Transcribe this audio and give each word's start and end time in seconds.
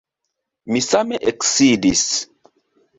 Mi 0.71 0.81
same 0.87 1.21
eksidis. 1.33 2.07